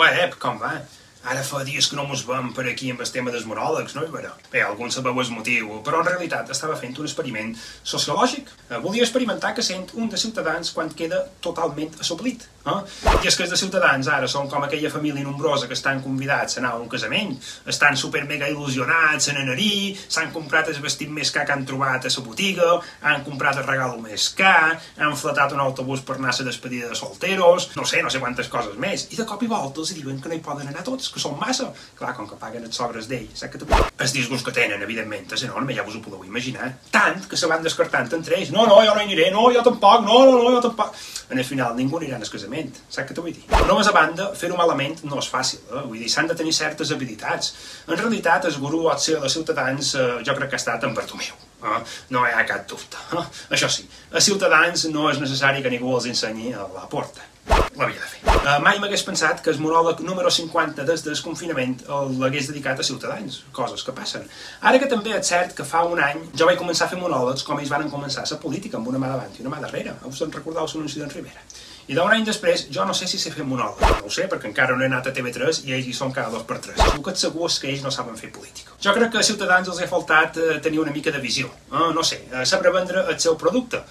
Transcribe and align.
ouais, 0.00 0.30
come 0.38 0.58
back? 0.58 0.99
Ara 1.20 1.42
fa 1.44 1.60
dies 1.68 1.84
que 1.90 1.96
no 1.98 2.06
mos 2.08 2.22
veiem 2.24 2.48
per 2.56 2.64
aquí 2.70 2.88
amb 2.90 3.02
el 3.04 3.10
tema 3.12 3.32
dels 3.32 3.44
monòlegs, 3.44 3.92
no 3.92 4.06
vera? 4.08 4.30
Bé, 4.52 4.62
algun 4.64 4.92
sabeu 4.94 5.18
el 5.20 5.32
motiu, 5.34 5.74
però 5.84 6.00
en 6.00 6.08
realitat 6.08 6.48
estava 6.54 6.78
fent 6.80 6.96
un 6.96 7.08
experiment 7.08 7.50
sociològic. 7.84 8.48
Eh, 8.70 8.78
volia 8.80 9.04
experimentar 9.04 9.52
que 9.54 9.62
sent 9.62 9.92
un 10.00 10.08
de 10.08 10.16
Ciutadans 10.16 10.72
quan 10.72 10.88
queda 10.96 11.20
totalment 11.44 11.92
assoplit. 12.00 12.46
Eh? 12.64 12.78
I 13.24 13.28
és 13.28 13.36
que 13.36 13.44
els 13.44 13.52
de 13.52 13.58
Ciutadans 13.60 14.08
ara 14.08 14.28
són 14.28 14.48
com 14.48 14.64
aquella 14.64 14.90
família 14.92 15.24
nombrosa 15.24 15.68
que 15.68 15.76
estan 15.76 16.00
convidats 16.04 16.56
a 16.56 16.60
anar 16.60 16.72
a 16.76 16.80
un 16.80 16.88
casament, 16.92 17.36
estan 17.68 17.96
super 18.00 18.24
mega 18.28 18.48
il·lusionats 18.48 19.30
en 19.32 19.40
anar-hi, 19.42 19.94
s'han 20.08 20.32
comprat 20.34 20.72
el 20.72 20.80
vestit 20.84 21.12
més 21.12 21.32
car 21.34 21.46
que 21.48 21.56
han 21.56 21.66
trobat 21.68 22.08
a 22.08 22.12
la 22.12 22.24
botiga, 22.24 22.70
han 23.12 23.24
comprat 23.28 23.60
el 23.60 23.68
regal 23.68 23.96
més 24.00 24.28
car, 24.36 24.80
han 24.96 25.16
flatat 25.16 25.52
un 25.56 25.64
autobús 25.64 26.00
per 26.00 26.16
anar 26.16 26.32
a 26.32 26.38
la 26.40 26.48
despedida 26.48 26.88
de 26.88 26.96
solteros, 26.96 27.70
no 27.76 27.84
sé, 27.84 28.02
no 28.02 28.12
sé 28.12 28.20
quantes 28.20 28.48
coses 28.48 28.76
més, 28.80 29.08
i 29.12 29.20
de 29.20 29.28
cop 29.28 29.44
i 29.44 29.52
volta 29.52 29.84
els 29.84 29.94
diuen 29.96 30.20
que 30.20 30.32
no 30.32 30.36
hi 30.36 30.44
poden 30.44 30.68
anar 30.68 30.84
tots, 30.84 31.09
que 31.14 31.22
són 31.22 31.36
massa. 31.40 31.70
Clar, 31.98 32.12
com 32.16 32.28
que 32.28 32.38
paguen 32.40 32.66
els 32.66 32.76
sobres 32.76 33.08
d'ell, 33.10 33.28
saps 33.34 33.54
que 33.54 33.60
te... 33.62 33.80
El 34.00 34.12
disgust 34.14 34.46
que 34.46 34.54
tenen, 34.56 34.82
evidentment, 34.86 35.26
és 35.36 35.44
enorme, 35.46 35.74
ja 35.76 35.84
vos 35.86 35.96
ho 35.98 36.02
podeu 36.04 36.24
imaginar. 36.26 36.70
Tant 36.94 37.26
que 37.30 37.38
se 37.38 37.50
van 37.50 37.64
descartant 37.64 38.08
entre 38.16 38.38
ells. 38.38 38.52
No, 38.54 38.66
no, 38.70 38.80
jo 38.86 38.94
no 38.94 39.02
hi 39.02 39.08
aniré, 39.08 39.28
no, 39.34 39.48
jo 39.54 39.64
tampoc, 39.66 40.06
no, 40.06 40.22
no, 40.28 40.38
no, 40.38 40.54
jo 40.56 40.62
tampoc. 40.68 40.96
En 41.30 41.38
el 41.38 41.46
final 41.46 41.76
ningú 41.78 42.00
anirà 42.00 42.18
al 42.18 42.32
casament, 42.32 42.72
saps 42.88 43.10
què 43.10 43.16
t'ho 43.16 43.26
vull 43.26 43.36
dir? 43.36 43.46
Però 43.52 43.76
més 43.78 43.90
a 43.90 43.94
banda, 43.96 44.30
fer-ho 44.38 44.58
malament 44.58 44.98
no 45.06 45.20
és 45.22 45.30
fàcil, 45.30 45.62
eh? 45.68 45.84
vull 45.86 46.00
dir, 46.00 46.10
s'han 46.10 46.30
de 46.30 46.38
tenir 46.38 46.54
certes 46.56 46.90
habilitats. 46.96 47.54
En 47.86 47.96
realitat, 47.96 48.48
el 48.50 48.58
gurú 48.62 48.86
o 48.88 48.96
de 48.96 49.30
Ciutadans 49.30 49.94
eh, 49.94 50.10
jo 50.26 50.36
crec 50.38 50.50
que 50.50 50.58
ha 50.58 50.62
estat 50.64 50.86
en 50.88 50.96
Bartomeu. 50.96 51.46
Eh? 51.60 51.80
No 52.14 52.24
hi 52.26 52.34
ha 52.34 52.46
cap 52.48 52.66
dubte. 52.70 53.00
Eh? 53.16 53.26
Això 53.56 53.70
sí, 53.72 53.86
a 54.12 54.22
Ciutadans 54.24 54.88
no 54.94 55.10
és 55.12 55.20
necessari 55.22 55.62
que 55.62 55.72
ningú 55.72 55.94
els 55.96 56.08
ensenyi 56.10 56.54
a 56.54 56.66
la 56.74 56.88
porta 56.90 57.28
l'havia 57.50 58.00
de 58.00 58.08
fer. 58.12 58.19
Uh, 58.40 58.54
mai 58.64 58.78
m'hagués 58.80 59.02
pensat 59.04 59.42
que 59.44 59.52
el 59.52 59.58
monòleg 59.60 59.98
número 60.00 60.30
50 60.32 60.86
des 60.88 61.02
del 61.04 61.18
confinament 61.20 61.74
l'hagués 62.22 62.46
dedicat 62.48 62.78
a 62.80 62.86
ciutadans, 62.88 63.42
coses 63.52 63.82
que 63.84 63.92
passen. 63.92 64.24
Ara 64.64 64.78
que 64.80 64.88
també 64.88 65.12
és 65.12 65.28
cert 65.28 65.52
que 65.58 65.66
fa 65.68 65.82
un 65.84 66.00
any 66.00 66.22
jo 66.32 66.48
vaig 66.48 66.56
començar 66.56 66.86
a 66.86 66.92
fer 66.94 67.00
monòlegs 67.02 67.44
com 67.44 67.60
ells 67.60 67.68
van 67.68 67.84
començar 67.92 68.24
la 68.30 68.38
política, 68.40 68.78
amb 68.78 68.88
una 68.88 69.02
mà 69.02 69.12
davant 69.12 69.36
i 69.36 69.44
una 69.44 69.52
mà 69.52 69.60
darrere. 69.60 69.92
Us 70.08 70.22
en 70.24 70.32
recordeu 70.32 70.64
l'anunci 70.64 71.02
d'en 71.02 71.12
Rivera. 71.12 71.44
I 71.90 71.96
d'un 71.98 72.12
any 72.14 72.24
després, 72.24 72.68
jo 72.72 72.84
no 72.86 72.94
sé 72.94 73.06
si 73.10 73.18
sé 73.20 73.32
fer 73.34 73.44
monòleg. 73.44 73.80
No 74.00 74.08
ho 74.08 74.16
sé, 74.16 74.24
perquè 74.30 74.48
encara 74.48 74.76
no 74.76 74.84
he 74.84 74.88
anat 74.88 75.10
a 75.10 75.12
TV3 75.12 75.64
i 75.66 75.76
ells 75.76 75.88
hi 75.90 75.96
són 76.00 76.12
cada 76.16 76.32
dos 76.32 76.44
per 76.48 76.62
tres. 76.64 76.80
El 76.86 77.02
que 77.04 77.12
et 77.12 77.20
segur 77.20 77.48
és 77.50 77.60
que 77.60 77.68
ells 77.68 77.82
no 77.84 77.92
saben 77.92 78.16
fer 78.16 78.30
política. 78.32 78.76
Jo 78.80 78.94
crec 78.96 79.10
que 79.12 79.20
a 79.20 79.26
Ciutadans 79.26 79.68
els 79.68 79.82
ha 79.82 79.88
faltat 79.90 80.38
eh, 80.40 80.60
tenir 80.64 80.80
una 80.80 80.94
mica 80.96 81.12
de 81.12 81.20
visió. 81.20 81.50
Eh, 81.68 81.90
no 81.92 82.06
sé, 82.06 82.22
eh, 82.30 82.46
saber 82.46 82.72
vendre 82.72 83.04
el 83.10 83.18
seu 83.20 83.36
producte 83.36 83.82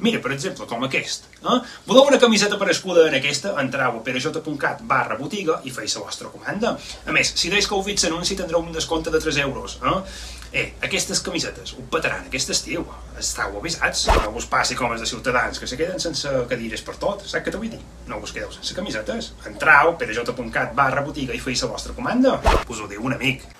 Mira, 0.00 0.20
per 0.24 0.32
exemple, 0.32 0.66
com 0.66 0.84
aquest. 0.86 1.26
Eh? 1.40 1.56
Voleu 1.86 2.08
una 2.08 2.18
camiseta 2.18 2.58
per 2.60 2.70
escuda 2.72 3.06
en 3.08 3.16
aquesta? 3.18 3.54
Entrau 3.60 3.98
a 3.98 4.04
perejota.cat 4.04 4.82
barra 4.88 5.18
botiga 5.20 5.60
i 5.68 5.72
feis 5.74 5.96
la 5.98 6.04
vostra 6.06 6.32
comanda. 6.32 6.76
A 7.06 7.16
més, 7.16 7.34
si 7.36 7.52
deis 7.52 7.68
que 7.68 7.76
heu 7.76 7.84
vist 7.84 8.06
l'anunci 8.08 8.38
tindreu 8.38 8.64
un 8.64 8.72
descompte 8.76 9.12
de 9.12 9.20
3 9.20 9.42
euros. 9.44 9.78
Eh? 9.84 9.98
eh, 10.52 10.74
aquestes 10.82 11.20
camisetes 11.20 11.74
ho 11.76 11.84
petaran 11.92 12.26
aquest 12.26 12.50
estiu. 12.56 12.84
Estau 13.20 13.58
avisats. 13.60 14.06
No 14.24 14.34
us 14.40 14.48
passi 14.50 14.78
com 14.78 14.92
els 14.92 15.04
de 15.04 15.08
Ciutadans, 15.10 15.60
que 15.60 15.68
se 15.70 15.78
queden 15.80 16.02
sense 16.02 16.32
cadires 16.50 16.84
per 16.86 16.96
tot. 17.02 17.26
Saps 17.26 17.46
què 17.46 17.54
t'ho 17.54 17.62
vull 17.62 17.72
dir? 17.72 17.80
No 18.10 18.20
us 18.24 18.34
quedeu 18.34 18.52
sense 18.54 18.76
camisetes. 18.76 19.32
Entrau, 19.50 19.96
perejota.cat 20.00 20.74
barra 20.78 21.04
botiga 21.06 21.36
i 21.36 21.42
feis 21.42 21.66
la 21.66 21.74
vostra 21.74 21.96
comanda. 21.96 22.38
Us 22.68 22.80
ho 22.80 22.90
diu 22.90 23.04
un 23.04 23.18
amic. 23.18 23.59